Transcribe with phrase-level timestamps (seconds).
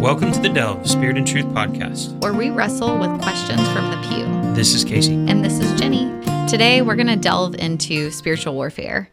[0.00, 2.20] Welcome to the Delve Spirit and Truth podcast.
[2.20, 4.52] where we wrestle with questions from the pew.
[4.54, 5.14] This is Casey.
[5.14, 6.04] And this is Jenny.
[6.48, 9.08] Today, we're going to delve into spiritual warfare.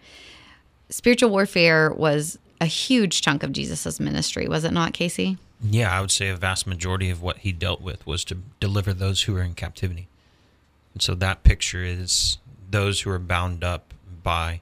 [0.89, 5.37] Spiritual warfare was a huge chunk of Jesus' ministry, was it not, Casey?
[5.63, 8.93] Yeah, I would say a vast majority of what he dealt with was to deliver
[8.93, 10.07] those who were in captivity.
[10.93, 12.37] And so that picture is
[12.69, 13.93] those who are bound up
[14.23, 14.61] by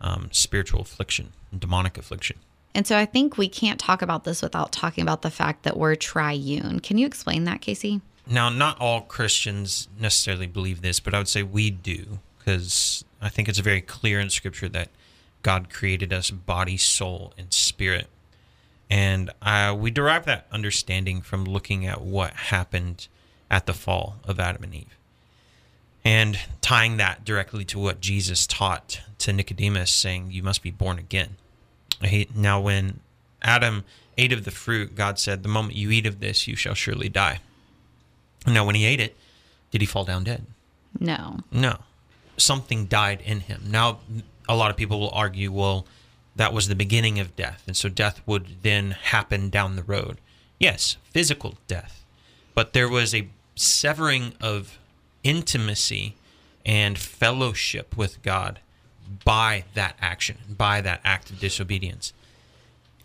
[0.00, 2.38] um, spiritual affliction, demonic affliction.
[2.74, 5.76] And so I think we can't talk about this without talking about the fact that
[5.76, 6.80] we're triune.
[6.80, 8.00] Can you explain that, Casey?
[8.26, 13.28] Now, not all Christians necessarily believe this, but I would say we do because I
[13.28, 14.88] think it's very clear in Scripture that
[15.42, 18.06] God created us body, soul, and spirit.
[18.88, 23.08] And uh, we derive that understanding from looking at what happened
[23.50, 24.98] at the fall of Adam and Eve.
[26.04, 30.98] And tying that directly to what Jesus taught to Nicodemus, saying, You must be born
[30.98, 31.36] again.
[32.04, 33.00] He, now, when
[33.42, 33.84] Adam
[34.18, 37.08] ate of the fruit, God said, The moment you eat of this, you shall surely
[37.08, 37.40] die.
[38.46, 39.16] Now, when he ate it,
[39.70, 40.46] did he fall down dead?
[40.98, 41.38] No.
[41.50, 41.78] No.
[42.36, 43.62] Something died in him.
[43.66, 44.00] Now,
[44.48, 45.86] a lot of people will argue, well,
[46.36, 47.62] that was the beginning of death.
[47.66, 50.18] And so death would then happen down the road.
[50.58, 52.04] Yes, physical death.
[52.54, 54.78] But there was a severing of
[55.22, 56.16] intimacy
[56.64, 58.60] and fellowship with God
[59.24, 62.12] by that action, by that act of disobedience.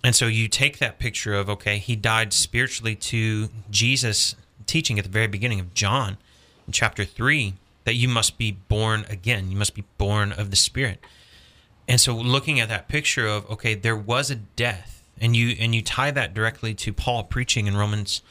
[0.04, 5.06] And so you take that picture of, okay, he died spiritually to Jesus teaching at
[5.06, 6.18] the very beginning of John
[6.66, 7.54] in chapter 3
[7.84, 9.50] that you must be born again.
[9.50, 11.04] You must be born of the Spirit.
[11.88, 15.74] And so looking at that picture of, okay, there was a death, and you and
[15.74, 18.22] you tie that directly to Paul preaching in Romans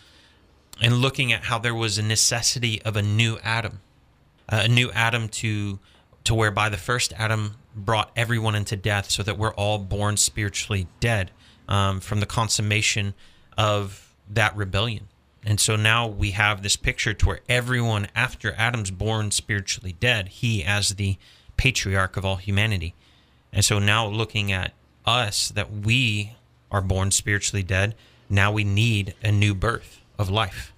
[0.80, 3.80] and looking at how there was a necessity of a new Adam,
[4.48, 5.78] a new Adam to
[6.26, 10.86] to whereby the first Adam brought everyone into death, so that we're all born spiritually
[11.00, 11.30] dead
[11.68, 13.14] um, from the consummation
[13.56, 15.08] of that rebellion.
[15.44, 20.28] And so now we have this picture to where everyone after Adam's born spiritually dead,
[20.28, 21.16] he as the
[21.56, 22.94] patriarch of all humanity.
[23.52, 24.72] And so now looking at
[25.04, 26.34] us that we
[26.72, 27.94] are born spiritually dead,
[28.28, 30.72] now we need a new birth of life.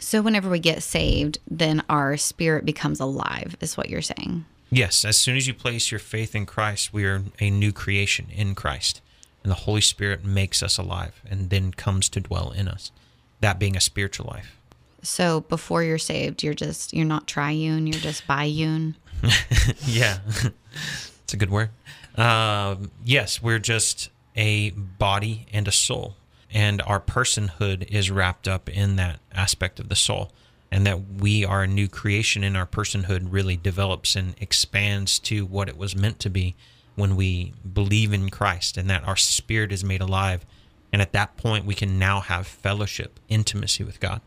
[0.00, 4.46] So whenever we get saved, then our spirit becomes alive, is what you're saying.
[4.70, 8.28] Yes, as soon as you place your faith in Christ, we are a new creation
[8.30, 9.00] in Christ.
[9.42, 12.92] And the Holy Spirit makes us alive and then comes to dwell in us.
[13.40, 14.56] That being a spiritual life.
[15.02, 18.94] So before you're saved, you're just you're not triune, you're just biune.
[19.86, 20.18] yeah,
[21.24, 21.70] it's a good word.
[22.16, 26.16] Um, yes, we're just a body and a soul,
[26.52, 30.32] and our personhood is wrapped up in that aspect of the soul,
[30.70, 35.44] and that we are a new creation in our personhood really develops and expands to
[35.44, 36.54] what it was meant to be
[36.94, 40.44] when we believe in Christ, and that our spirit is made alive.
[40.92, 44.20] And at that point, we can now have fellowship, intimacy with God.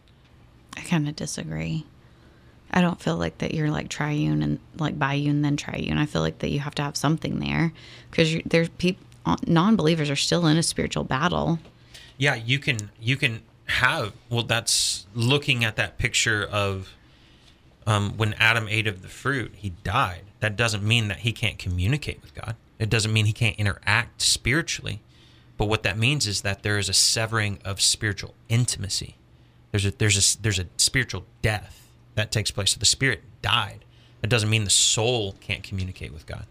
[0.75, 1.85] I kind of disagree.
[2.71, 5.97] I don't feel like that you're like triune and like biune then triune.
[5.97, 7.71] I feel like that you have to have something there
[8.09, 9.05] because there's people
[9.47, 11.59] non-believers are still in a spiritual battle.
[12.17, 14.43] Yeah, you can you can have well.
[14.43, 16.93] That's looking at that picture of
[17.85, 20.23] um, when Adam ate of the fruit, he died.
[20.39, 22.55] That doesn't mean that he can't communicate with God.
[22.79, 25.01] It doesn't mean he can't interact spiritually.
[25.57, 29.15] But what that means is that there is a severing of spiritual intimacy.
[29.71, 32.71] There's a there's a there's a spiritual death that takes place.
[32.73, 33.85] So the spirit died.
[34.21, 36.45] It doesn't mean the soul can't communicate with God.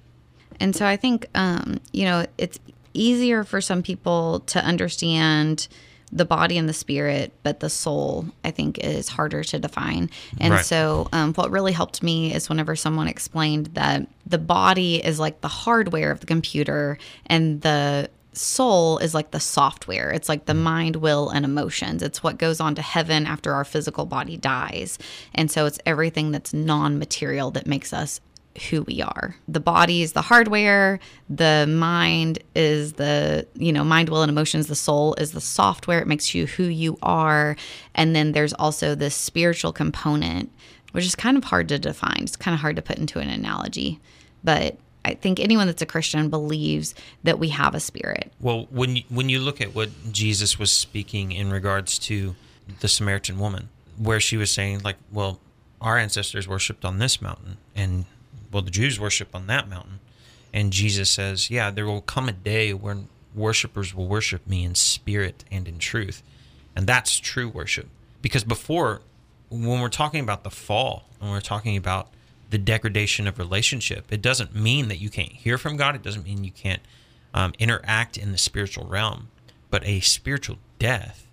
[0.60, 2.58] And so I think, um, you know, it's
[2.94, 5.68] easier for some people to understand
[6.12, 10.10] the body and the spirit, but the soul, I think, is harder to define.
[10.38, 10.64] And Right.
[10.64, 15.40] so, um, what really helped me is whenever someone explained that the body is like
[15.40, 20.10] the hardware of the computer and the soul is like the software.
[20.10, 22.02] It's like the mind, will, and emotions.
[22.02, 24.98] It's what goes on to heaven after our physical body dies.
[25.34, 28.20] And so, it's everything that's non material that makes us
[28.68, 29.36] who we are.
[29.48, 34.66] The body is the hardware, the mind is the, you know, mind, will, and emotions.
[34.66, 36.00] The soul is the software.
[36.00, 37.56] It makes you who you are.
[37.94, 40.50] And then there's also this spiritual component,
[40.92, 42.20] which is kind of hard to define.
[42.22, 44.00] It's kind of hard to put into an analogy.
[44.44, 46.94] But I think anyone that's a Christian believes
[47.24, 48.32] that we have a spirit.
[48.40, 52.36] Well, when you, when you look at what Jesus was speaking in regards to
[52.80, 55.40] the Samaritan woman, where she was saying like, well,
[55.80, 58.04] our ancestors worshipped on this mountain, and
[58.52, 60.00] well, the Jews worship on that mountain,
[60.52, 64.74] and Jesus says, yeah, there will come a day when worshipers will worship me in
[64.74, 66.22] spirit and in truth,
[66.76, 67.88] and that's true worship.
[68.20, 69.02] Because before,
[69.50, 72.08] when we're talking about the fall, and we're talking about
[72.50, 75.94] the degradation of relationship, it doesn't mean that you can't hear from God.
[75.94, 76.82] It doesn't mean you can't
[77.32, 79.28] um, interact in the spiritual realm.
[79.70, 81.26] But a spiritual death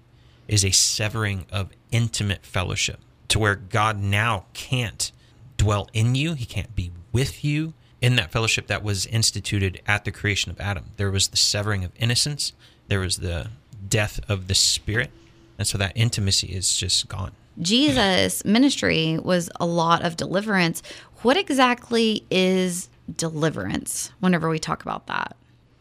[0.48, 5.12] is a severing of intimate fellowship to where God now can't
[5.58, 10.06] dwell in you, he can't be with you in that fellowship that was instituted at
[10.06, 10.86] the creation of Adam.
[10.98, 12.54] There was the severing of innocence,
[12.88, 13.50] there was the
[13.88, 15.12] death of the spirit,
[15.58, 17.32] and so that intimacy is just gone.
[17.62, 20.82] Jesus' ministry was a lot of deliverance.
[21.22, 25.36] What exactly is deliverance whenever we talk about that?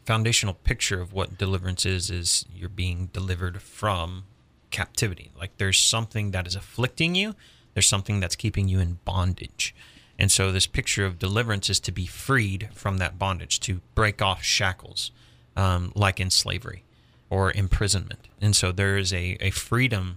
[0.05, 4.25] Foundational picture of what deliverance is is you're being delivered from
[4.71, 5.31] captivity.
[5.39, 7.35] Like there's something that is afflicting you,
[7.75, 9.75] there's something that's keeping you in bondage.
[10.19, 14.21] And so this picture of deliverance is to be freed from that bondage, to break
[14.21, 15.13] off shackles,
[15.57, 16.83] um, like in slavery
[17.31, 18.29] or imprisonment.
[18.41, 20.17] And so there is a, a freedom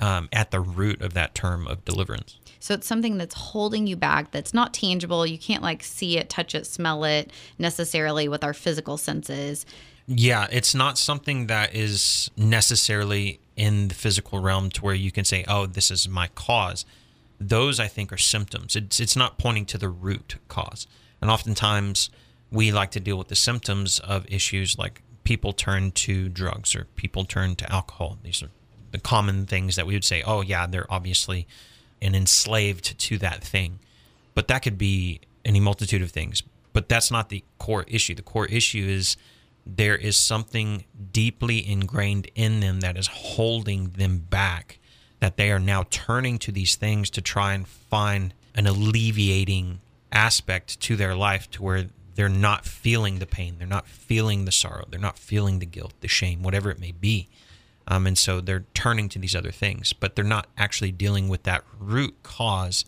[0.00, 2.38] um, at the root of that term of deliverance.
[2.60, 5.26] So it's something that's holding you back, that's not tangible.
[5.26, 9.66] You can't like see it, touch it, smell it necessarily with our physical senses.
[10.06, 15.24] Yeah, it's not something that is necessarily in the physical realm to where you can
[15.24, 16.84] say, "Oh, this is my cause."
[17.48, 18.76] Those I think are symptoms.
[18.76, 20.86] It's it's not pointing to the root cause.
[21.20, 22.10] And oftentimes
[22.50, 26.84] we like to deal with the symptoms of issues like people turn to drugs or
[26.96, 28.18] people turn to alcohol.
[28.22, 28.50] These are
[28.92, 31.46] the common things that we would say, "Oh, yeah, they're obviously
[32.00, 33.80] and enslaved to that thing."
[34.34, 36.42] But that could be any multitude of things.
[36.72, 38.14] But that's not the core issue.
[38.14, 39.16] The core issue is
[39.66, 44.78] there is something deeply ingrained in them that is holding them back
[45.24, 49.80] that they are now turning to these things to try and find an alleviating
[50.12, 54.52] aspect to their life to where they're not feeling the pain they're not feeling the
[54.52, 57.26] sorrow they're not feeling the guilt the shame whatever it may be.
[57.88, 61.44] Um, and so they're turning to these other things but they're not actually dealing with
[61.44, 62.84] that root cause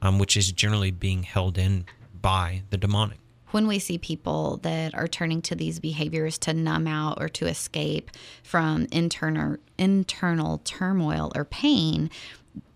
[0.00, 1.86] um, which is generally being held in
[2.22, 3.18] by the demonic
[3.52, 7.46] when we see people that are turning to these behaviors to numb out or to
[7.46, 8.10] escape
[8.42, 12.10] from internal internal turmoil or pain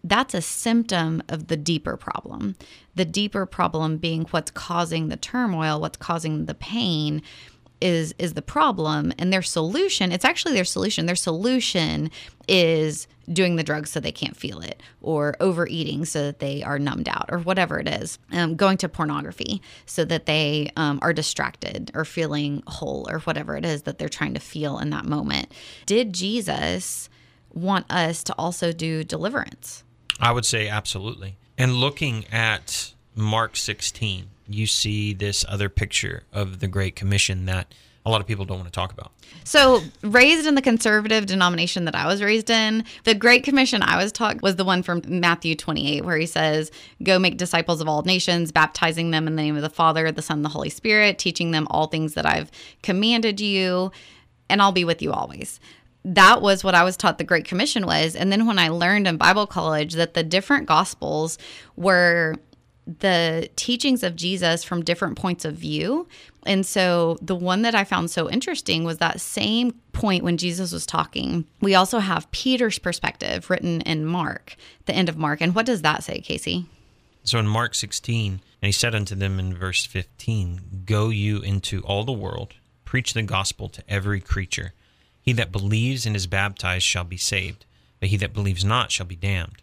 [0.04, 2.56] that's a symptom of the deeper problem.
[2.94, 7.22] The deeper problem being what's causing the turmoil what's causing the pain
[7.80, 9.12] is is the problem.
[9.18, 11.06] And their solution it's actually their solution.
[11.06, 12.10] Their solution
[12.46, 16.78] is doing the drugs so they can't feel it or overeating so that they are
[16.78, 21.12] numbed out or whatever it is um, going to pornography so that they um, are
[21.12, 25.04] distracted or feeling whole or whatever it is that they're trying to feel in that
[25.04, 25.52] moment.
[25.86, 27.08] Did jesus
[27.52, 29.84] want us to also do deliverance?
[30.20, 31.36] I would say absolutely.
[31.56, 37.72] And looking at mark 16 you see this other picture of the Great Commission that
[38.06, 39.12] a lot of people don't want to talk about.
[39.44, 43.96] So, raised in the conservative denomination that I was raised in, the Great Commission I
[43.96, 46.70] was taught was the one from Matthew 28, where he says,
[47.02, 50.22] Go make disciples of all nations, baptizing them in the name of the Father, the
[50.22, 52.50] Son, the Holy Spirit, teaching them all things that I've
[52.82, 53.90] commanded you,
[54.50, 55.60] and I'll be with you always
[56.04, 58.14] that was what I was taught the Great Commission was.
[58.14, 61.38] And then when I learned in Bible college that the different gospels
[61.76, 62.36] were
[62.86, 66.06] the teachings of Jesus from different points of view.
[66.44, 70.72] And so the one that I found so interesting was that same point when Jesus
[70.72, 71.46] was talking.
[71.60, 75.40] We also have Peter's perspective written in Mark, the end of Mark.
[75.40, 76.66] And what does that say, Casey?
[77.22, 81.80] So in Mark 16, and he said unto them in verse 15, Go you into
[81.82, 82.54] all the world,
[82.84, 84.74] preach the gospel to every creature.
[85.22, 87.64] He that believes and is baptized shall be saved,
[87.98, 89.62] but he that believes not shall be damned.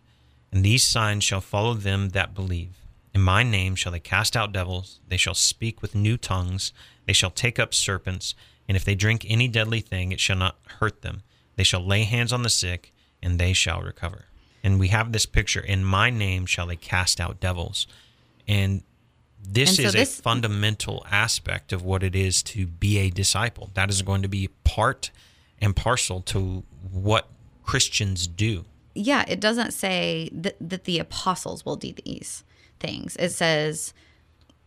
[0.51, 2.80] And these signs shall follow them that believe
[3.13, 6.71] in my name shall they cast out devils, they shall speak with new tongues,
[7.05, 8.35] they shall take up serpents,
[8.67, 11.23] and if they drink any deadly thing, it shall not hurt them.
[11.55, 14.25] They shall lay hands on the sick, and they shall recover.
[14.63, 17.87] And we have this picture in my name shall they cast out devils.
[18.47, 18.83] And
[19.43, 23.09] this and so is this, a fundamental aspect of what it is to be a
[23.09, 23.71] disciple.
[23.73, 25.11] That is going to be part
[25.59, 27.27] and parcel to what
[27.63, 28.65] Christians do.
[28.93, 32.43] Yeah, it doesn't say that, that the apostles will do these
[32.81, 33.15] things.
[33.17, 33.93] It says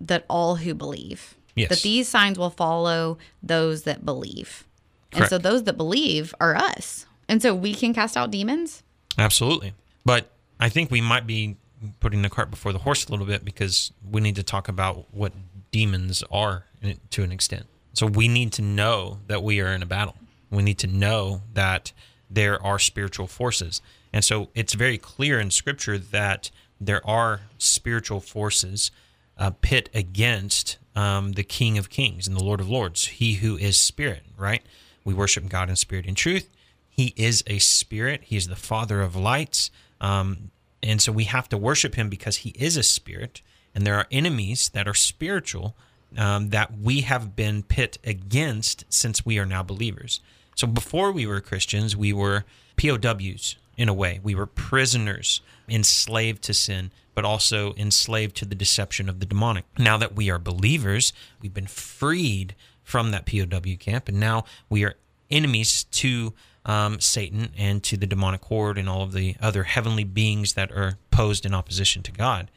[0.00, 1.68] that all who believe, yes.
[1.68, 4.64] that these signs will follow those that believe.
[5.10, 5.20] Correct.
[5.20, 7.06] And so those that believe are us.
[7.28, 8.82] And so we can cast out demons?
[9.18, 9.74] Absolutely.
[10.04, 10.30] But
[10.60, 11.56] I think we might be
[12.00, 15.06] putting the cart before the horse a little bit because we need to talk about
[15.12, 15.32] what
[15.70, 16.64] demons are
[17.10, 17.66] to an extent.
[17.92, 20.16] So we need to know that we are in a battle.
[20.50, 21.92] We need to know that
[22.30, 23.80] there are spiritual forces.
[24.12, 26.50] And so it's very clear in scripture that
[26.80, 28.90] there are spiritual forces
[29.38, 33.56] uh, pit against um, the King of Kings and the Lord of Lords, He who
[33.56, 34.62] is Spirit, right?
[35.04, 36.48] We worship God in spirit and truth.
[36.88, 38.22] He is a spirit.
[38.24, 39.70] He is the Father of lights.
[40.00, 40.50] Um,
[40.82, 43.42] and so we have to worship Him because He is a spirit.
[43.74, 45.76] And there are enemies that are spiritual
[46.16, 50.20] um, that we have been pit against since we are now believers.
[50.54, 52.44] So before we were Christians, we were
[52.76, 54.20] POWs in a way.
[54.22, 59.64] We were prisoners, enslaved to sin, but also enslaved to the deception of the demonic.
[59.78, 64.84] Now that we are believers, we've been freed from that POW camp, and now we
[64.84, 64.94] are
[65.30, 66.34] enemies to
[66.66, 70.72] um, Satan and to the demonic horde and all of the other heavenly beings that
[70.72, 72.50] are posed in opposition to God.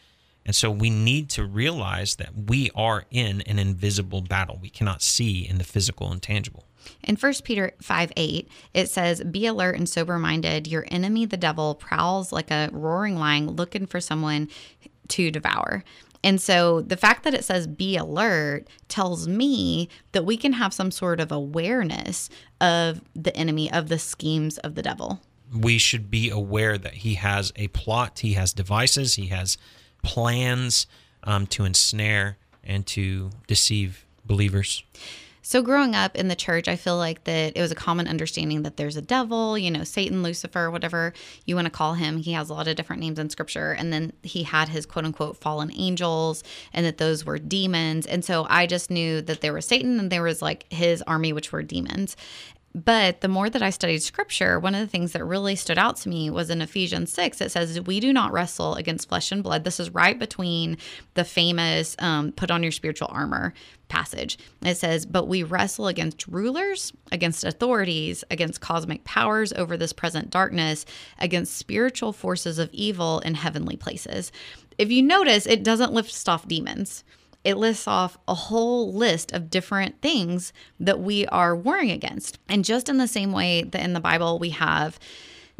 [0.46, 4.58] And so we need to realize that we are in an invisible battle.
[4.62, 6.64] We cannot see in the physical and tangible.
[7.03, 10.67] In 1 Peter 5 8, it says, Be alert and sober minded.
[10.67, 14.50] Your enemy, the devil, prowls like a roaring lion looking for someone
[15.10, 15.84] to devour.
[16.24, 20.74] And so the fact that it says be alert tells me that we can have
[20.74, 22.29] some sort of awareness
[22.60, 25.22] of the enemy, of the schemes of the devil.
[25.56, 29.58] We should be aware that he has a plot, he has devices, he has
[30.03, 30.88] plans
[31.24, 34.84] um, to ensnare and to deceive believers.
[35.50, 38.63] So, growing up in the church, I feel like that it was a common understanding
[38.63, 41.13] that there's a devil, you know, Satan, Lucifer, whatever
[41.46, 42.18] you want to call him.
[42.18, 43.72] He has a lot of different names in scripture.
[43.72, 48.06] And then he had his quote unquote fallen angels, and that those were demons.
[48.06, 51.32] And so I just knew that there was Satan and there was like his army,
[51.32, 52.18] which were demons.
[52.86, 55.96] But the more that I studied scripture, one of the things that really stood out
[55.98, 57.41] to me was in Ephesians 6.
[57.41, 59.63] It says, We do not wrestle against flesh and blood.
[59.63, 60.77] This is right between
[61.15, 63.55] the famous um, put on your spiritual armor
[63.88, 64.38] passage.
[64.62, 70.29] It says, But we wrestle against rulers, against authorities, against cosmic powers over this present
[70.29, 70.86] darkness,
[71.17, 74.31] against spiritual forces of evil in heavenly places.
[74.77, 77.03] If you notice, it doesn't lift off demons
[77.44, 82.39] it lists off a whole list of different things that we are warring against.
[82.50, 85.00] And just in the same way that in the Bible we have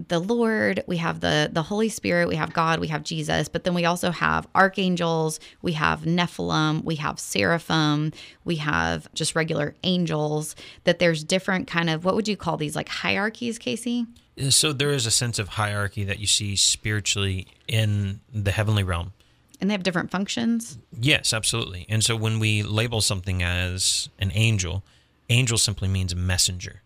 [0.08, 3.64] the Lord, we have the the Holy Spirit, we have God, we have Jesus, but
[3.64, 8.14] then we also have archangels, we have Nephilim, we have seraphim,
[8.46, 10.56] we have just regular angels.
[10.84, 14.06] That there's different kind of what would you call these like hierarchies, Casey?
[14.50, 19.14] So there is a sense of hierarchy that you see spiritually in the heavenly realm.
[19.60, 20.78] And they have different functions?
[20.92, 21.86] Yes, absolutely.
[21.90, 24.84] And so when we label something as an angel,
[25.30, 26.82] angel simply means messenger.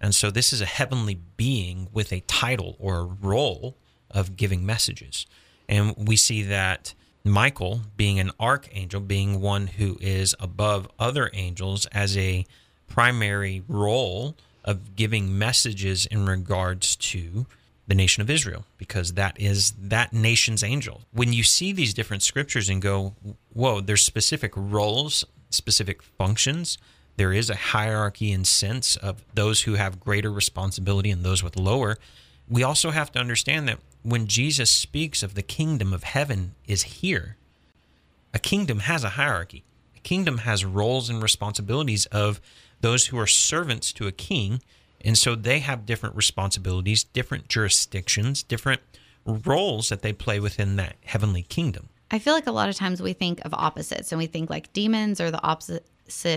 [0.00, 3.76] And so this is a heavenly being with a title or a role
[4.10, 5.26] of giving messages.
[5.68, 11.86] And we see that Michael, being an archangel, being one who is above other angels,
[11.86, 12.44] as a
[12.86, 17.46] primary role of giving messages in regards to
[17.86, 21.02] the nation of Israel because that is that nation's angel.
[21.12, 23.14] When you see these different scriptures and go,
[23.52, 26.78] whoa, there's specific roles, specific functions.
[27.16, 31.56] There is a hierarchy and sense of those who have greater responsibility and those with
[31.56, 31.98] lower.
[32.48, 36.82] We also have to understand that when Jesus speaks of the kingdom of heaven is
[36.82, 37.36] here,
[38.32, 39.62] a kingdom has a hierarchy.
[39.96, 42.40] A kingdom has roles and responsibilities of
[42.80, 44.60] those who are servants to a king
[45.04, 48.80] and so they have different responsibilities, different jurisdictions, different
[49.26, 51.90] roles that they play within that heavenly kingdom.
[52.10, 54.72] I feel like a lot of times we think of opposites and we think like
[54.72, 55.84] demons are the opposite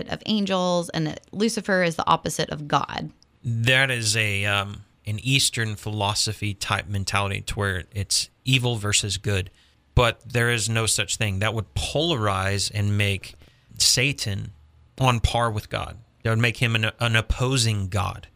[0.08, 3.10] of angels and that Lucifer is the opposite of God.
[3.42, 9.50] That is a um, an Eastern philosophy type mentality to where it's evil versus good.
[9.94, 11.38] But there is no such thing.
[11.38, 13.34] That would polarize and make
[13.78, 14.52] Satan
[14.98, 15.98] on par with God.
[16.22, 18.28] That would make him an, an opposing God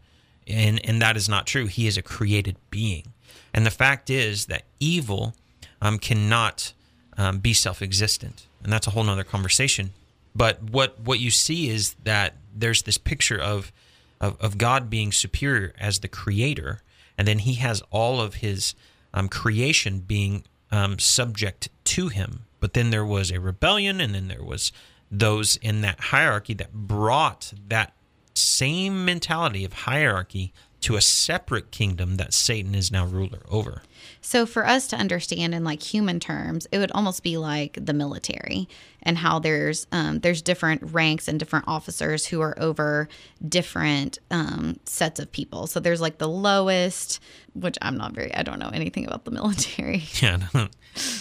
[0.47, 1.67] and and that is not true.
[1.67, 3.13] He is a created being,
[3.53, 5.33] and the fact is that evil
[5.81, 6.73] um, cannot
[7.17, 9.91] um, be self-existent, and that's a whole nother conversation.
[10.35, 13.71] But what what you see is that there's this picture of,
[14.19, 16.81] of of, God being superior as the creator,
[17.17, 18.73] and then He has all of His
[19.13, 22.45] um, creation being um, subject to Him.
[22.59, 24.71] But then there was a rebellion, and then there was
[25.11, 27.93] those in that hierarchy that brought that
[28.33, 33.81] same mentality of hierarchy to a separate kingdom that Satan is now ruler over.
[34.19, 37.93] So for us to understand in like human terms, it would almost be like the
[37.93, 38.67] military
[39.01, 43.07] and how there's um, there's different ranks and different officers who are over
[43.47, 45.67] different um, sets of people.
[45.67, 47.21] So there's like the lowest,
[47.53, 50.03] which I'm not very I don't know anything about the military.
[50.21, 50.39] Yeah,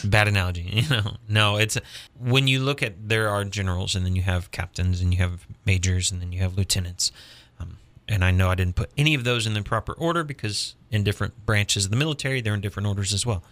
[0.05, 0.63] bad analogy.
[0.83, 1.79] You know, no, it's
[2.19, 5.47] when you look at there are generals and then you have captains and you have
[5.65, 7.11] majors and then you have lieutenants.
[8.13, 11.03] And I know I didn't put any of those in the proper order because in
[11.03, 13.43] different branches of the military, they're in different orders as well.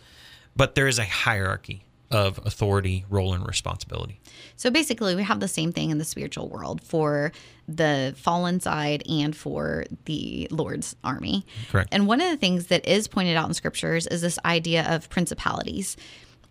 [0.54, 4.20] But there is a hierarchy of authority, role, and responsibility.
[4.56, 7.32] So basically, we have the same thing in the spiritual world for
[7.68, 11.46] the fallen side and for the Lord's army.
[11.70, 11.88] Correct.
[11.90, 15.08] And one of the things that is pointed out in scriptures is this idea of
[15.08, 15.96] principalities.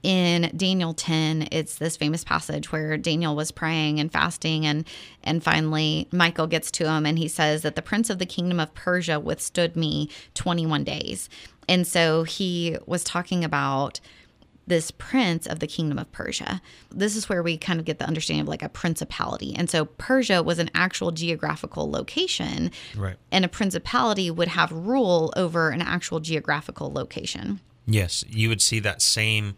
[0.02, 4.88] In Daniel 10, it's this famous passage where Daniel was praying and fasting and
[5.24, 8.60] and finally Michael gets to him and he says that the prince of the kingdom
[8.60, 11.30] of Persia withstood me 21 days.
[11.68, 14.00] And so he was talking about
[14.70, 16.62] this prince of the kingdom of Persia.
[16.92, 19.54] This is where we kind of get the understanding of like a principality.
[19.56, 22.72] And so Persia was an actual geographical location.
[22.96, 23.18] Right.
[23.32, 27.60] And a principality would have rule over an actual geographical location.
[27.86, 29.56] Yes, you would see that same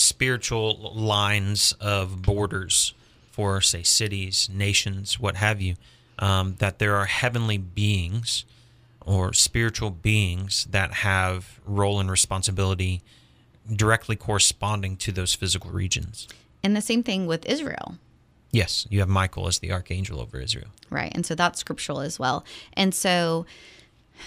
[0.00, 2.94] spiritual lines of borders
[3.30, 5.74] for, say, cities, nations, what have you,
[6.18, 8.44] um, that there are heavenly beings
[9.04, 13.02] or spiritual beings that have role and responsibility
[13.74, 16.26] directly corresponding to those physical regions.
[16.62, 17.96] And the same thing with Israel.
[18.50, 20.68] Yes, you have Michael as the archangel over Israel.
[20.88, 21.12] Right.
[21.14, 22.44] And so that's scriptural as well.
[22.72, 23.46] And so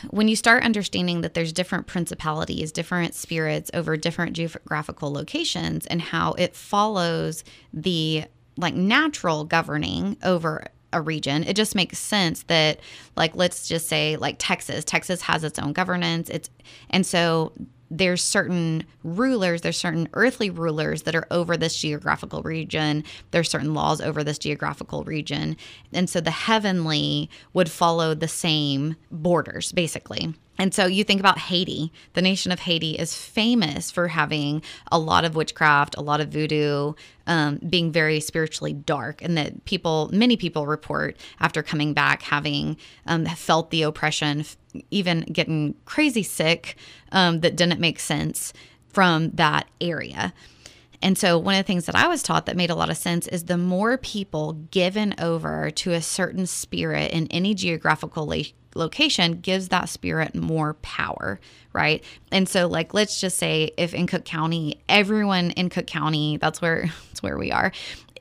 [0.10, 6.02] when you start understanding that there's different principalities, different spirits over different geographical locations and
[6.02, 8.26] how it follows the
[8.58, 12.80] like natural governing over a region, it just makes sense that
[13.16, 16.30] like let's just say like Texas, Texas has its own governance.
[16.30, 16.50] It's
[16.90, 17.52] and so
[17.98, 23.04] there's certain rulers, there's certain earthly rulers that are over this geographical region.
[23.32, 25.58] There's certain laws over this geographical region.
[25.94, 30.34] And so the heavenly would follow the same borders, basically.
[30.58, 31.92] And so you think about Haiti.
[32.14, 36.30] The nation of Haiti is famous for having a lot of witchcraft, a lot of
[36.30, 36.94] voodoo,
[37.26, 42.78] um, being very spiritually dark, and that people, many people report after coming back having
[43.08, 44.46] um, felt the oppression,
[44.92, 46.76] even getting crazy sick
[47.12, 48.54] um, that didn't make sense
[48.90, 50.34] from that area.
[51.04, 52.96] And so, one of the things that I was taught that made a lot of
[52.96, 58.44] sense is the more people given over to a certain spirit in any geographical la-
[58.74, 61.42] location gives that spirit more power,
[61.74, 62.02] right?
[62.32, 66.62] And so, like, let's just say if in Cook County, everyone in Cook County, that's
[66.62, 67.74] where that's where we are,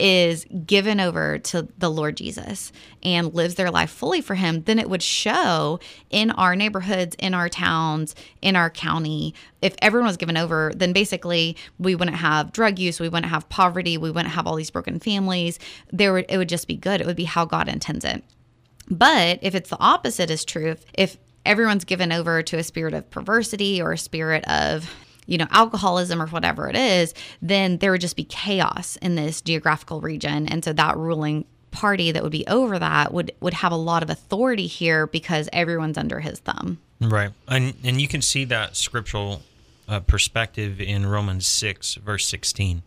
[0.02, 2.72] is given over to the Lord Jesus
[3.04, 5.78] and lives their life fully for Him, then it would show
[6.10, 9.32] in our neighborhoods, in our towns, in our county.
[9.60, 13.48] If everyone was given over, then basically we wouldn't have drug use, we wouldn't have
[13.48, 15.60] poverty, we wouldn't have all these broken families.
[15.92, 17.00] There would it would just be good.
[17.00, 18.24] It would be how God intends it.
[18.90, 22.92] But if it's the opposite is true, if, if everyone's given over to a spirit
[22.92, 24.90] of perversity or a spirit of
[25.26, 29.40] you know, alcoholism or whatever it is, then there would just be chaos in this
[29.40, 30.48] geographical region.
[30.48, 34.02] And so that ruling party that would be over that would would have a lot
[34.02, 36.78] of authority here because everyone's under his thumb.
[37.00, 37.30] Right.
[37.48, 39.42] And and you can see that scriptural
[39.88, 42.82] uh, perspective in Romans 6 verse 16.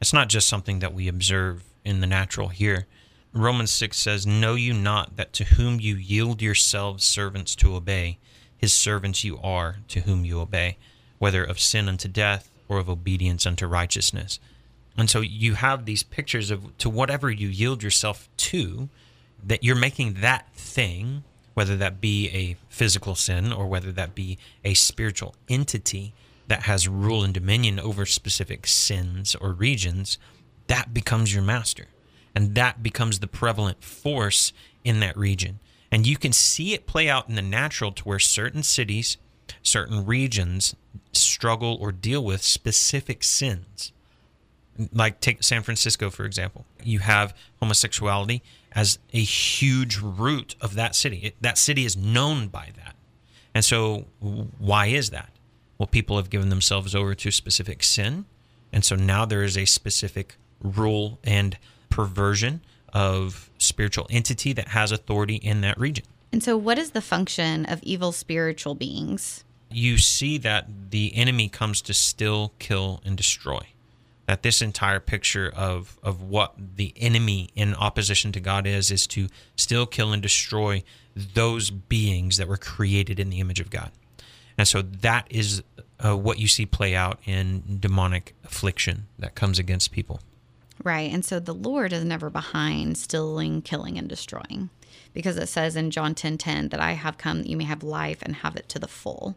[0.00, 2.86] It's not just something that we observe in the natural here.
[3.32, 8.18] Romans 6 says, Know you not that to whom you yield yourselves servants to obey,
[8.56, 10.78] his servants you are to whom you obey
[11.20, 14.40] whether of sin unto death or of obedience unto righteousness.
[14.96, 18.88] And so you have these pictures of to whatever you yield yourself to,
[19.44, 21.22] that you're making that thing,
[21.54, 26.12] whether that be a physical sin or whether that be a spiritual entity
[26.48, 30.18] that has rule and dominion over specific sins or regions,
[30.66, 31.86] that becomes your master.
[32.34, 34.52] And that becomes the prevalent force
[34.84, 35.60] in that region.
[35.92, 39.18] And you can see it play out in the natural to where certain cities
[39.62, 40.74] certain regions
[41.12, 43.92] struggle or deal with specific sins.
[44.92, 46.64] Like take San Francisco for example.
[46.82, 48.42] You have homosexuality
[48.72, 51.18] as a huge root of that city.
[51.18, 52.94] It, that city is known by that.
[53.54, 55.30] And so why is that?
[55.78, 58.26] Well, people have given themselves over to specific sin,
[58.70, 61.56] and so now there is a specific rule and
[61.88, 62.60] perversion
[62.92, 66.04] of spiritual entity that has authority in that region.
[66.32, 69.44] And so, what is the function of evil spiritual beings?
[69.70, 73.60] You see that the enemy comes to still, kill, and destroy.
[74.26, 79.06] That this entire picture of, of what the enemy in opposition to God is, is
[79.08, 80.82] to still, kill, and destroy
[81.14, 83.90] those beings that were created in the image of God.
[84.56, 85.62] And so that is
[85.98, 90.20] uh, what you see play out in demonic affliction that comes against people.
[90.82, 91.12] Right.
[91.12, 94.70] And so the Lord is never behind stealing, killing, and destroying
[95.12, 97.82] because it says in John 10 10 that I have come that you may have
[97.82, 99.36] life and have it to the full.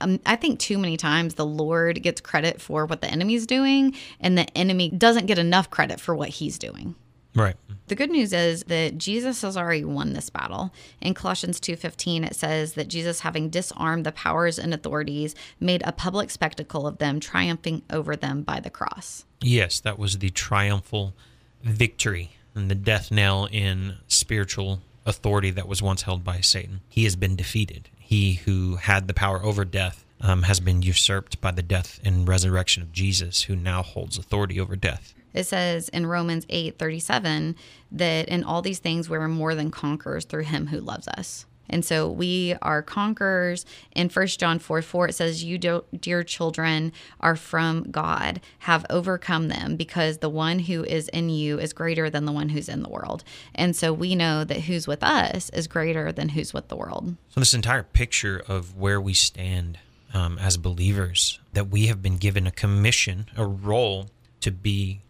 [0.00, 3.94] Um, I think too many times the Lord gets credit for what the enemy's doing,
[4.20, 6.96] and the enemy doesn't get enough credit for what he's doing.
[7.34, 7.56] Right.
[7.86, 10.72] The good news is that Jesus has already won this battle.
[11.00, 15.92] In Colossians 2:15 it says that Jesus having disarmed the powers and authorities made a
[15.92, 19.24] public spectacle of them triumphing over them by the cross.
[19.40, 21.14] Yes, that was the triumphal
[21.62, 26.80] victory and the death knell in spiritual authority that was once held by Satan.
[26.88, 27.88] He has been defeated.
[27.98, 32.28] He who had the power over death um, has been usurped by the death and
[32.28, 35.14] resurrection of Jesus, who now holds authority over death.
[35.34, 37.56] It says in Romans 8 37
[37.92, 41.46] that in all these things we're more than conquerors through him who loves us.
[41.72, 43.64] And so we are conquerors.
[43.96, 49.48] In 1 John 4 4, it says, You, dear children, are from God, have overcome
[49.48, 52.82] them, because the one who is in you is greater than the one who's in
[52.82, 53.24] the world.
[53.54, 57.16] And so we know that who's with us is greater than who's with the world.
[57.30, 59.78] So, this entire picture of where we stand
[60.14, 65.00] um, as believers, that we have been given a commission, a role to be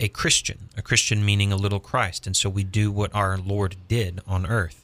[0.00, 2.26] a Christian, a Christian meaning a little Christ.
[2.26, 4.83] And so we do what our Lord did on earth.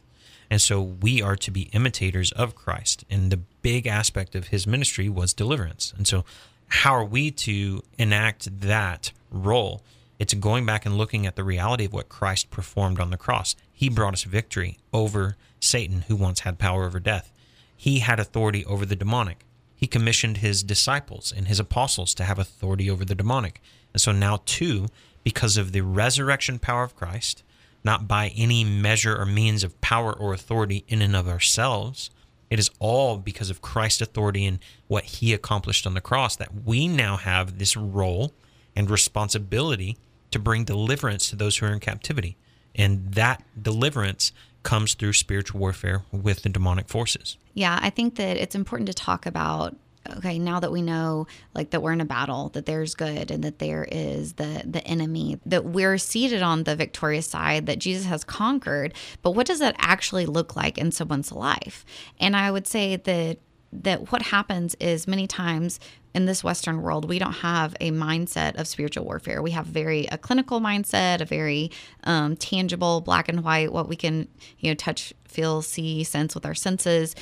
[0.51, 3.05] And so we are to be imitators of Christ.
[3.09, 5.95] And the big aspect of his ministry was deliverance.
[5.97, 6.25] And so,
[6.67, 9.83] how are we to enact that role?
[10.19, 13.57] It's going back and looking at the reality of what Christ performed on the cross.
[13.73, 17.33] He brought us victory over Satan, who once had power over death.
[17.77, 19.45] He had authority over the demonic.
[19.75, 23.63] He commissioned his disciples and his apostles to have authority over the demonic.
[23.95, 24.89] And so now, too,
[25.25, 27.43] because of the resurrection power of Christ,
[27.85, 32.11] not by any measure or means of power or authority in and of ourselves.
[32.51, 36.65] It is all because of Christ's authority and what he accomplished on the cross that
[36.65, 38.33] we now have this role
[38.75, 39.97] and responsibility
[40.31, 42.37] to bring deliverance to those who are in captivity.
[42.75, 47.37] And that deliverance comes through spiritual warfare with the demonic forces.
[47.55, 49.77] Yeah, I think that it's important to talk about
[50.17, 53.45] okay now that we know like that we're in a battle that there's good and
[53.45, 58.07] that there is the the enemy that we're seated on the victorious side that jesus
[58.07, 61.85] has conquered but what does that actually look like in someone's life?
[62.19, 63.39] And i would say that
[63.73, 65.79] that what happens is many times
[66.13, 69.43] in this western world we don't have a mindset of spiritual warfare.
[69.43, 71.71] We have very a clinical mindset a very
[72.03, 74.27] um, tangible black and white what we can
[74.59, 77.15] you know touch feel see sense with our senses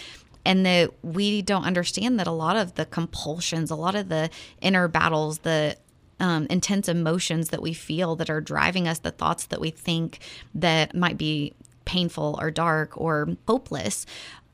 [0.49, 4.31] and that we don't understand that a lot of the compulsions, a lot of the
[4.63, 5.77] inner battles, the
[6.21, 10.21] um, intense emotions that we feel that are driving us, the thoughts that we think
[10.55, 11.53] that might be
[11.85, 14.07] painful or dark or hopeless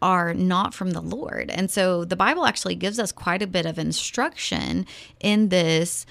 [0.02, 1.48] are not from the Lord.
[1.48, 4.86] And so the Bible actually gives us quite a bit of instruction
[5.20, 6.06] in this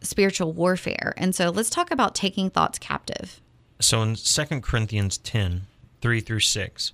[0.00, 1.14] spiritual warfare.
[1.16, 3.40] And so let's talk about taking thoughts captive.
[3.80, 5.62] So in 2 Corinthians 10
[6.00, 6.92] 3 through 6,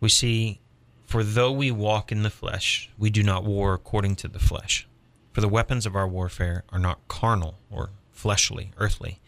[0.00, 0.60] we see
[1.06, 4.88] for though we walk in the flesh, we do not war according to the flesh.
[5.32, 9.20] For the weapons of our warfare are not carnal or fleshly, earthly,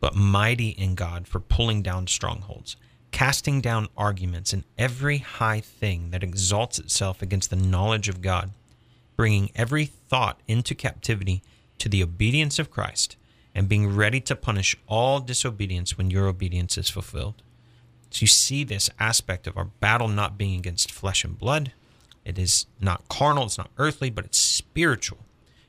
[0.00, 2.76] but mighty in God for pulling down strongholds,
[3.10, 8.50] casting down arguments and every high thing that exalts itself against the knowledge of God,
[9.16, 11.42] bringing every thought into captivity
[11.78, 13.16] to the obedience of Christ,
[13.54, 17.42] and being ready to punish all disobedience when your obedience is fulfilled.
[18.10, 21.72] So you see this aspect of our battle not being against flesh and blood.
[22.24, 25.18] It is not carnal, it's not earthly, but it's spiritual.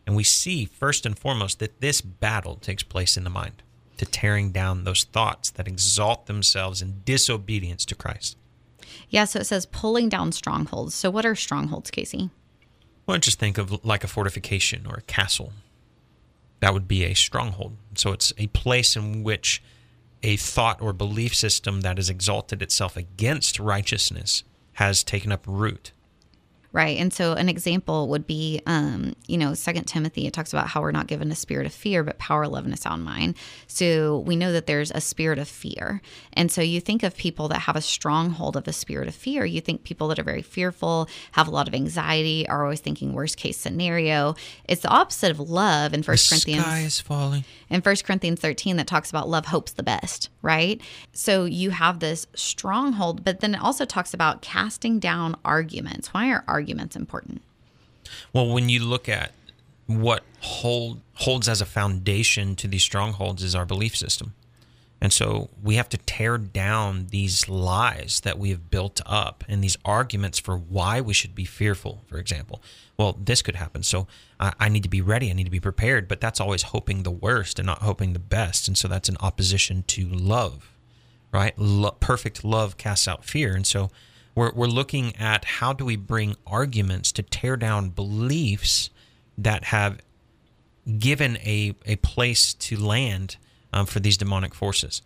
[0.05, 3.61] And we see first and foremost that this battle takes place in the mind,
[3.97, 8.37] to tearing down those thoughts that exalt themselves in disobedience to Christ.
[9.09, 10.95] Yeah, so it says pulling down strongholds.
[10.95, 12.29] So what are strongholds, Casey?
[13.05, 15.53] Well, just think of like a fortification or a castle.
[16.59, 17.77] That would be a stronghold.
[17.95, 19.61] So it's a place in which
[20.23, 25.91] a thought or belief system that has exalted itself against righteousness has taken up root
[26.73, 26.97] Right.
[26.97, 30.81] And so an example would be, um, you know, Second Timothy, it talks about how
[30.81, 33.35] we're not given a spirit of fear, but power, love, and a sound mind.
[33.67, 36.01] So we know that there's a spirit of fear.
[36.33, 39.45] And so you think of people that have a stronghold of a spirit of fear.
[39.45, 43.13] You think people that are very fearful, have a lot of anxiety, are always thinking
[43.13, 44.35] worst case scenario.
[44.65, 46.63] It's the opposite of love in First Corinthians.
[46.63, 47.45] Sky is falling.
[47.69, 50.81] In First Corinthians 13, that talks about love hopes the best, right?
[51.11, 56.13] So you have this stronghold, but then it also talks about casting down arguments.
[56.13, 57.41] Why are arguments important?
[58.33, 59.31] Well, when you look at
[59.87, 64.33] what hold holds as a foundation to these strongholds is our belief system.
[64.99, 69.63] And so we have to tear down these lies that we have built up and
[69.63, 72.63] these arguments for why we should be fearful, for example.
[72.97, 73.83] Well, this could happen.
[73.83, 74.07] So
[74.39, 75.29] I, I need to be ready.
[75.29, 76.07] I need to be prepared.
[76.07, 78.67] But that's always hoping the worst and not hoping the best.
[78.67, 80.71] And so that's in opposition to love,
[81.31, 81.53] right?
[81.57, 83.55] Lo- perfect love casts out fear.
[83.55, 83.91] And so
[84.37, 88.91] we're, we're looking at how do we bring arguments to tear down beliefs
[89.35, 89.97] that have
[90.99, 93.37] given a, a place to land
[93.73, 95.01] um, for these demonic forces.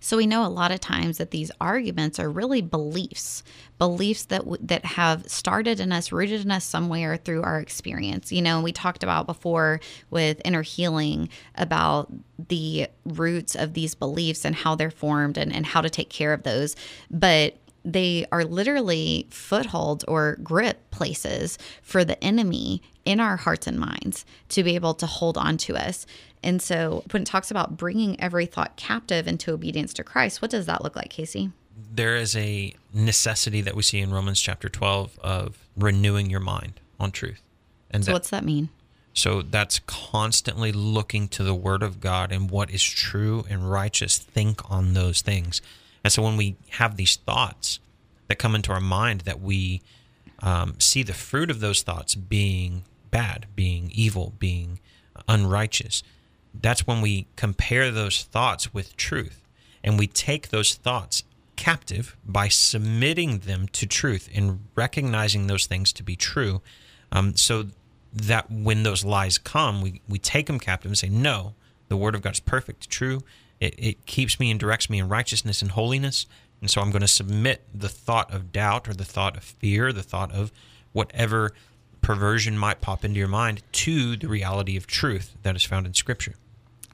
[0.00, 3.42] So we know a lot of times that these arguments are really beliefs,
[3.78, 8.30] beliefs that that have started in us, rooted in us somewhere through our experience.
[8.30, 12.12] You know, we talked about before with inner healing about
[12.50, 16.34] the roots of these beliefs and how they're formed and, and how to take care
[16.34, 16.76] of those.
[17.10, 23.78] But they are literally footholds or grip places for the enemy in our hearts and
[23.78, 26.06] minds to be able to hold on to us.
[26.42, 30.50] And so when it talks about bringing every thought captive into obedience to Christ, what
[30.50, 31.50] does that look like, Casey?
[31.92, 36.80] There is a necessity that we see in Romans chapter 12 of renewing your mind
[36.98, 37.42] on truth.
[37.90, 38.68] And so, that, what's that mean?
[39.12, 44.18] So, that's constantly looking to the Word of God and what is true and righteous.
[44.18, 45.62] Think on those things.
[46.04, 47.80] And so, when we have these thoughts
[48.28, 49.82] that come into our mind, that we
[50.40, 54.78] um, see the fruit of those thoughts being bad, being evil, being
[55.26, 56.02] unrighteous,
[56.60, 59.40] that's when we compare those thoughts with truth
[59.82, 61.24] and we take those thoughts
[61.56, 66.62] captive by submitting them to truth and recognizing those things to be true.
[67.12, 67.66] Um, so
[68.12, 71.54] that when those lies come, we, we take them captive and say, No,
[71.88, 73.22] the word of God is perfect, true.
[73.60, 76.26] It, it keeps me and directs me in righteousness and holiness.
[76.60, 79.92] And so I'm going to submit the thought of doubt or the thought of fear,
[79.92, 80.52] the thought of
[80.92, 81.52] whatever
[82.00, 85.94] perversion might pop into your mind to the reality of truth that is found in
[85.94, 86.34] Scripture.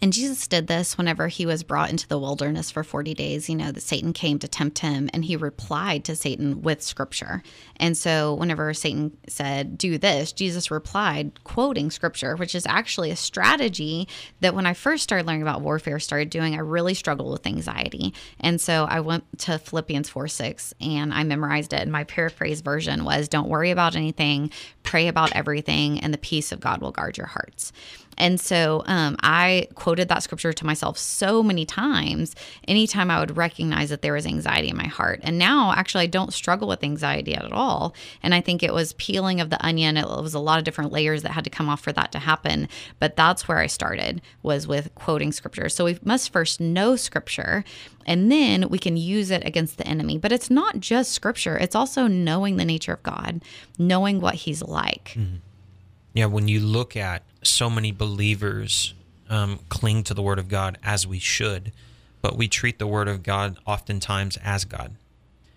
[0.03, 3.51] And Jesus did this whenever he was brought into the wilderness for 40 days.
[3.51, 7.43] You know, that Satan came to tempt him and he replied to Satan with scripture.
[7.77, 13.17] And so, whenever Satan said, Do this, Jesus replied, quoting scripture, which is actually a
[13.17, 14.09] strategy
[14.41, 18.15] that when I first started learning about warfare, started doing, I really struggled with anxiety.
[18.41, 21.81] And so, I went to Philippians 4 6 and I memorized it.
[21.81, 24.51] And my paraphrase version was, Don't worry about anything,
[24.83, 27.73] pray about everything, and the peace of God will guard your hearts.
[28.21, 32.37] And so um, I quoted that scripture to myself so many times,
[32.69, 35.21] anytime I would recognize that there was anxiety in my heart.
[35.23, 37.95] And now, actually, I don't struggle with anxiety at all.
[38.23, 39.97] And I think it was peeling of the onion.
[39.97, 42.19] It was a lot of different layers that had to come off for that to
[42.19, 42.69] happen.
[42.99, 45.71] But that's where I started was with quoting scripture.
[45.71, 47.65] So we must first know scripture
[48.07, 50.19] and then we can use it against the enemy.
[50.19, 53.43] But it's not just scripture, it's also knowing the nature of God,
[53.79, 55.15] knowing what he's like.
[55.17, 55.37] Mm-hmm.
[56.13, 58.95] Yeah, when you look at so many believers
[59.29, 61.73] um, cling to the Word of God as we should,
[62.21, 64.95] but we treat the Word of God oftentimes as God.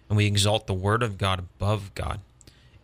[0.08, 2.20] And we exalt the Word of God above God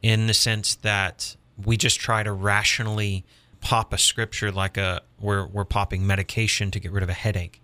[0.01, 3.23] in the sense that we just try to rationally
[3.61, 7.61] pop a scripture like a we're, we're popping medication to get rid of a headache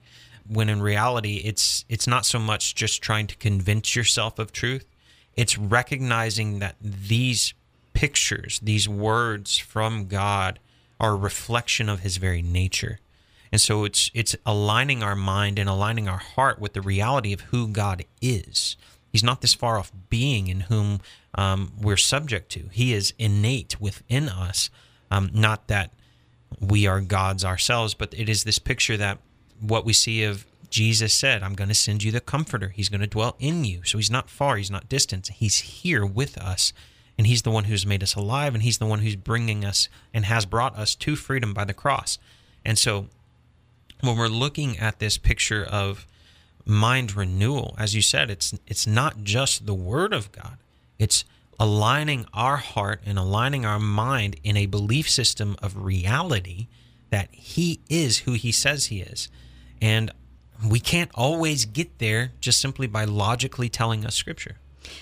[0.48, 4.86] when in reality it's it's not so much just trying to convince yourself of truth
[5.36, 7.54] it's recognizing that these
[7.94, 10.60] pictures these words from god
[11.00, 13.00] are a reflection of his very nature.
[13.52, 17.42] And so it's it's aligning our mind and aligning our heart with the reality of
[17.42, 18.76] who God is.
[19.12, 21.00] He's not this far off being in whom
[21.36, 22.70] um, we're subject to.
[22.72, 24.70] He is innate within us.
[25.10, 25.92] Um, not that
[26.60, 29.20] we are gods ourselves, but it is this picture that
[29.62, 32.70] what we see of Jesus said, I'm going to send you the comforter.
[32.70, 33.84] He's going to dwell in you.
[33.86, 35.28] So he's not far, he's not distant.
[35.28, 36.74] He's here with us
[37.18, 39.88] and he's the one who's made us alive and he's the one who's bringing us
[40.14, 42.20] and has brought us to freedom by the cross.
[42.64, 43.08] And so
[44.02, 46.08] when we're looking at this picture of
[46.66, 50.58] mind renewal as you said it's it's not just the word of god.
[50.98, 51.24] It's
[51.60, 56.68] aligning our heart and aligning our mind in a belief system of reality
[57.12, 59.30] that he is who he says he is.
[59.82, 60.12] And
[60.68, 64.58] we can't always get there just simply by logically telling us scripture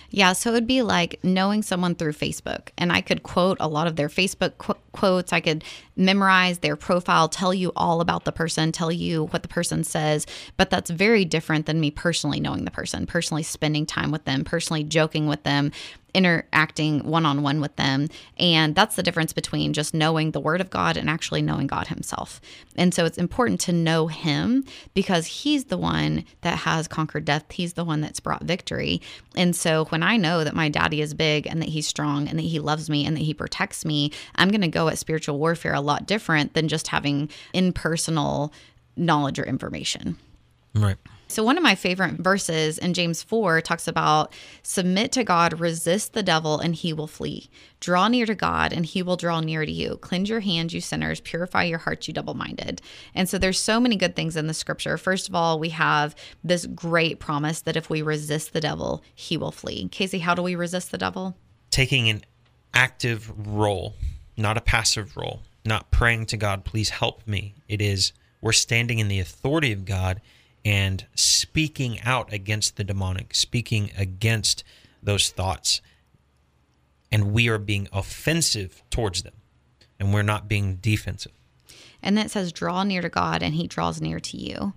[0.10, 3.68] yeah, so it would be like knowing someone through Facebook, and I could quote a
[3.68, 5.34] lot of their Facebook qu- quotes.
[5.34, 5.64] I could
[5.96, 10.26] memorize their profile, tell you all about the person, tell you what the person says,
[10.58, 14.44] but that's very different than me personally knowing the person, personally spending time with them,
[14.44, 15.72] personally joking with them,
[16.14, 18.08] interacting one on one with them.
[18.38, 21.88] And that's the difference between just knowing the Word of God and actually knowing God
[21.88, 22.40] Himself.
[22.76, 27.52] And so it's important to know Him because He's the one that has conquered death,
[27.52, 29.02] He's the one that's brought victory.
[29.36, 32.38] And so when I know that my daddy is big and that He's strong and
[32.38, 35.40] that He loves me and that He protects me, I'm going to go at spiritual
[35.40, 38.54] warfare a lot different than just having impersonal
[38.96, 40.18] knowledge or information.
[40.76, 40.98] Right.
[41.34, 46.14] So, one of my favorite verses in James 4 talks about submit to God, resist
[46.14, 47.50] the devil, and he will flee.
[47.80, 49.98] Draw near to God, and he will draw near to you.
[49.98, 51.22] Cleanse your hands, you sinners.
[51.22, 52.84] Purify your hearts, you double minded.
[53.16, 54.96] And so, there's so many good things in the scripture.
[54.96, 59.36] First of all, we have this great promise that if we resist the devil, he
[59.36, 59.88] will flee.
[59.88, 61.36] Casey, how do we resist the devil?
[61.72, 62.24] Taking an
[62.76, 63.96] active role,
[64.38, 67.56] not a passive role, not praying to God, please help me.
[67.68, 70.22] It is we're standing in the authority of God
[70.66, 74.64] and speaking out against the demonic, speaking against
[75.02, 75.82] those thoughts.
[77.12, 79.36] And we are being offensive towards them,
[80.00, 81.32] and we're not being defensive.
[82.02, 84.74] And that says, draw near to God, and he draws near to you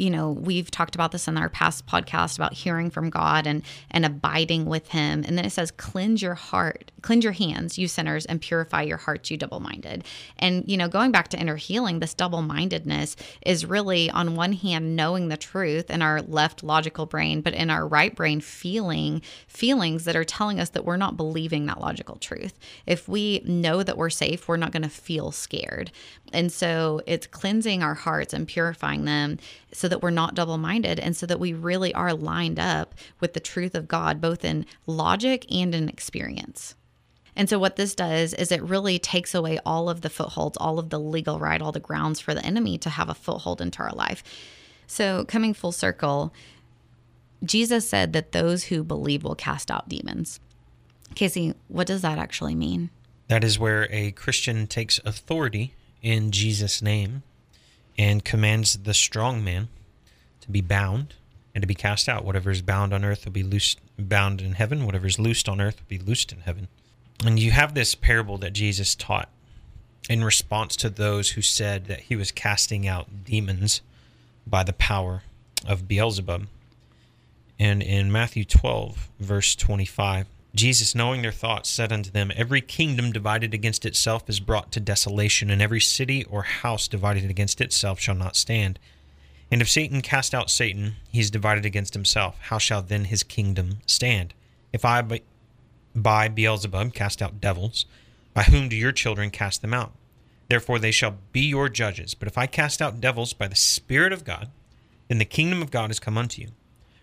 [0.00, 3.62] you know, we've talked about this in our past podcast about hearing from God and
[3.90, 5.24] and abiding with him.
[5.26, 8.96] And then it says cleanse your heart, cleanse your hands, you sinners, and purify your
[8.96, 10.04] hearts, you double-minded.
[10.38, 14.96] And you know, going back to inner healing, this double-mindedness is really on one hand
[14.96, 20.04] knowing the truth in our left logical brain, but in our right brain feeling feelings
[20.06, 22.58] that are telling us that we're not believing that logical truth.
[22.86, 25.92] If we know that we're safe, we're not going to feel scared.
[26.32, 29.38] And so it's cleansing our hearts and purifying them
[29.72, 33.34] so that we're not double minded and so that we really are lined up with
[33.34, 36.74] the truth of God, both in logic and in experience.
[37.36, 40.78] And so, what this does is it really takes away all of the footholds, all
[40.78, 43.82] of the legal right, all the grounds for the enemy to have a foothold into
[43.82, 44.22] our life.
[44.86, 46.34] So, coming full circle,
[47.44, 50.40] Jesus said that those who believe will cast out demons.
[51.14, 52.90] Casey, what does that actually mean?
[53.28, 57.22] That is where a Christian takes authority in Jesus' name
[57.96, 59.68] and commands the strong man
[60.40, 61.14] to be bound
[61.54, 62.24] and to be cast out.
[62.24, 64.86] Whatever is bound on earth will be loosed, bound in heaven.
[64.86, 66.68] Whatever is loosed on earth will be loosed in heaven.
[67.24, 69.28] And you have this parable that Jesus taught
[70.08, 73.82] in response to those who said that he was casting out demons
[74.46, 75.22] by the power
[75.66, 76.46] of Beelzebub.
[77.58, 83.12] And in Matthew 12, verse 25, Jesus, knowing their thoughts, said unto them, Every kingdom
[83.12, 88.00] divided against itself is brought to desolation, and every city or house divided against itself
[88.00, 88.78] shall not stand.
[89.50, 92.38] And if Satan cast out Satan, he is divided against himself.
[92.42, 94.32] How shall then his kingdom stand?
[94.72, 95.22] If I by,
[95.94, 97.84] by Beelzebub cast out devils,
[98.32, 99.92] by whom do your children cast them out?
[100.48, 102.14] Therefore they shall be your judges.
[102.14, 104.50] But if I cast out devils by the Spirit of God,
[105.08, 106.48] then the kingdom of God is come unto you.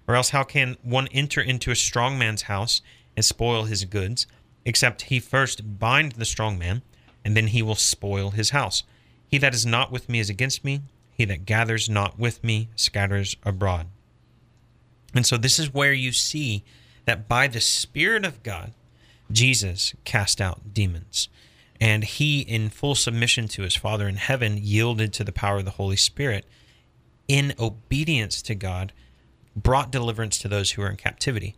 [0.08, 2.82] Or else how can one enter into a strong man's house
[3.18, 4.26] and spoil his goods,
[4.64, 6.82] except he first bind the strong man,
[7.26, 8.84] and then he will spoil his house.
[9.28, 10.82] He that is not with me is against me,
[11.18, 13.88] he that gathers not with me scatters abroad.
[15.16, 16.64] And so this is where you see
[17.06, 18.74] that by the Spirit of God,
[19.32, 21.28] Jesus cast out demons.
[21.82, 25.66] And he, in full submission to his Father in heaven, yielded to the power of
[25.66, 26.46] the Holy Spirit
[27.28, 28.94] in obedience to God,
[29.56, 31.56] brought deliverance to those who are in captivity.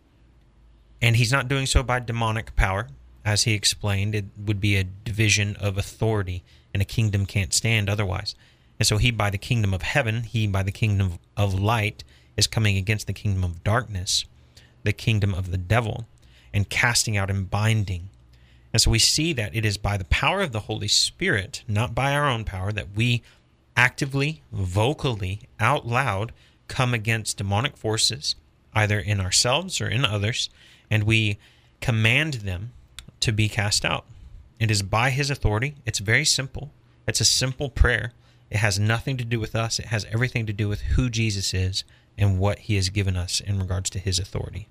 [1.01, 2.87] And he's not doing so by demonic power.
[3.25, 6.43] As he explained, it would be a division of authority,
[6.73, 8.35] and a kingdom can't stand otherwise.
[8.79, 12.03] And so he, by the kingdom of heaven, he, by the kingdom of light,
[12.37, 14.25] is coming against the kingdom of darkness,
[14.83, 16.07] the kingdom of the devil,
[16.53, 18.09] and casting out and binding.
[18.71, 21.93] And so we see that it is by the power of the Holy Spirit, not
[21.93, 23.21] by our own power, that we
[23.75, 26.31] actively, vocally, out loud
[26.67, 28.35] come against demonic forces,
[28.73, 30.49] either in ourselves or in others,
[30.89, 31.37] and we
[31.81, 32.71] command them
[33.19, 34.05] to be cast out.
[34.59, 35.75] It is by his authority.
[35.85, 36.71] It's very simple.
[37.07, 38.13] It's a simple prayer.
[38.49, 39.79] It has nothing to do with us.
[39.79, 41.83] It has everything to do with who Jesus is
[42.17, 44.67] and what he has given us in regards to his authority.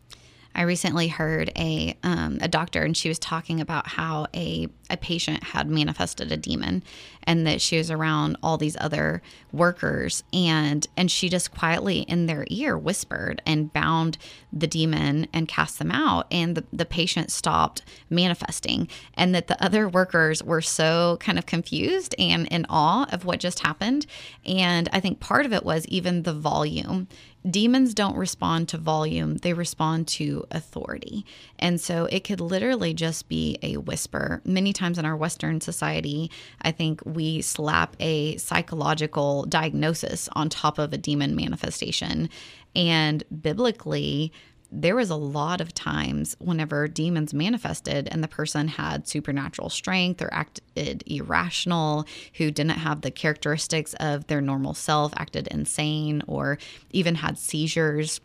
[0.59, 4.97] I recently heard a um, a doctor, and she was talking about how a a
[4.97, 6.83] patient had manifested a demon,
[7.23, 12.27] and that she was around all these other workers, and and she just quietly in
[12.27, 14.19] their ear whispered and bound
[14.53, 19.63] the demon and cast them out, and the, the patient stopped manifesting, and that the
[19.65, 24.07] other workers were so kind of confused and in awe of what just happened,
[24.45, 27.07] and I think part of it was even the volume
[27.51, 31.25] demons don't respond to volume, they respond to authority.
[31.59, 34.41] And so it could literally just be a whisper.
[34.45, 36.31] Many times in our Western society,
[36.63, 42.29] I think we slap a psychological diagnosis on top of a demon manifestation.
[42.75, 44.33] And biblically,
[44.71, 50.21] there was a lot of times whenever demons manifested and the person had supernatural strength
[50.21, 56.59] or acted irrational, who didn't have the characteristics of their normal self, acted insane, or
[56.91, 58.21] even had seizures.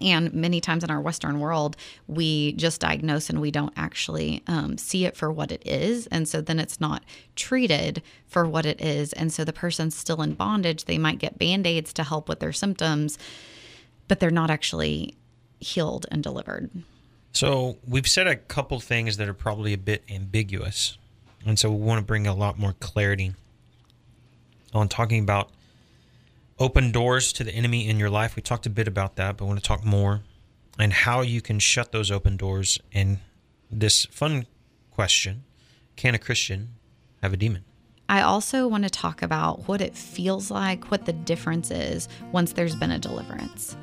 [0.00, 1.76] And many times in our Western world,
[2.08, 6.06] we just diagnose and we don't actually um, see it for what it is.
[6.08, 7.04] And so then it's not
[7.36, 9.12] treated for what it is.
[9.12, 10.84] And so the person's still in bondage.
[10.84, 13.18] They might get band aids to help with their symptoms,
[14.08, 15.14] but they're not actually
[15.64, 16.70] healed and delivered.
[17.32, 20.98] So we've said a couple things that are probably a bit ambiguous,
[21.44, 23.34] and so we want to bring a lot more clarity
[24.72, 25.50] on talking about
[26.58, 28.36] open doors to the enemy in your life.
[28.36, 30.20] We talked a bit about that, but I want to talk more
[30.78, 32.78] and how you can shut those open doors.
[32.92, 33.18] And
[33.70, 34.46] this fun
[34.92, 35.44] question:
[35.96, 36.74] Can a Christian
[37.22, 37.64] have a demon?
[38.08, 42.52] I also want to talk about what it feels like, what the difference is once
[42.52, 43.76] there's been a deliverance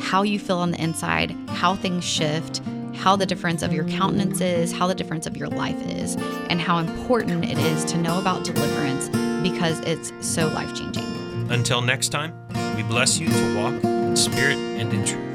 [0.00, 2.60] how you feel on the inside, how things shift,
[2.94, 6.16] how the difference of your countenance is, how the difference of your life is,
[6.48, 9.08] and how important it is to know about deliverance
[9.42, 11.04] because it's so life changing.
[11.50, 12.34] Until next time.
[12.76, 15.29] We bless you to walk in spirit and in truth.